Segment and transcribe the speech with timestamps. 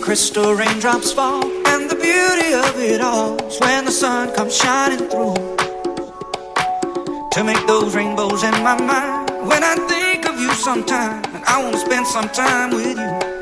[0.00, 1.44] Crystal raindrops fall.
[1.66, 5.34] And the beauty of it all is when the sun comes shining through.
[7.32, 9.28] To make those rainbows in my mind.
[9.46, 13.35] When I think of you sometime, and I wanna spend some time with you.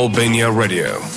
[0.00, 1.09] Albania Radio.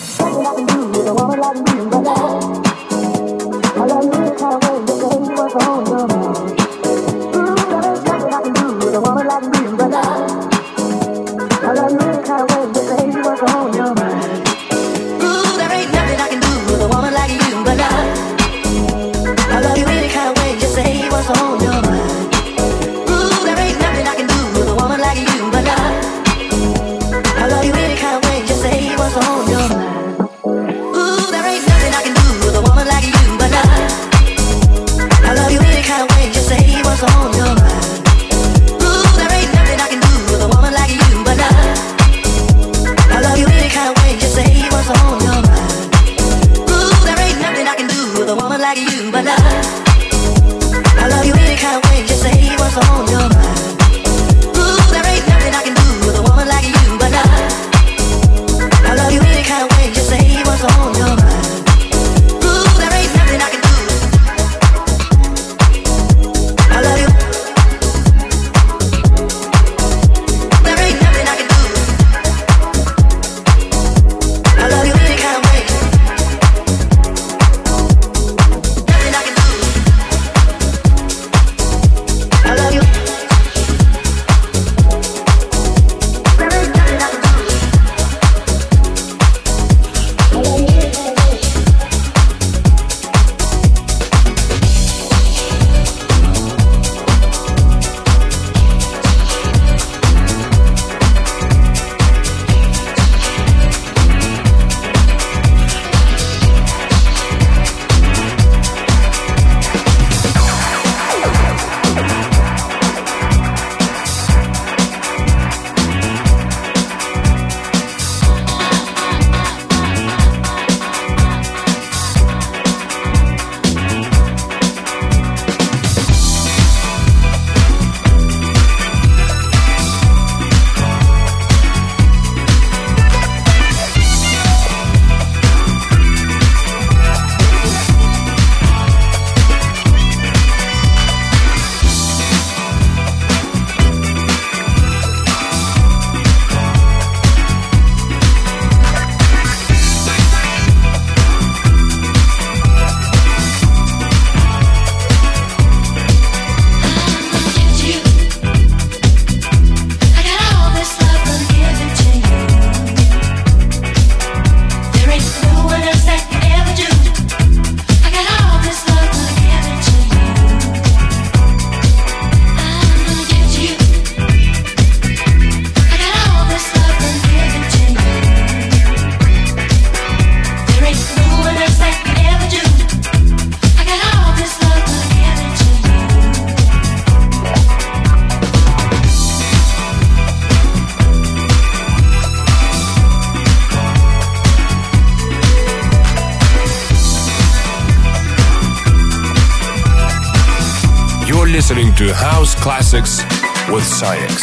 [202.64, 203.22] Classics
[203.68, 204.43] with SAIX.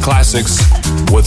[0.00, 0.58] Classics
[1.12, 1.26] with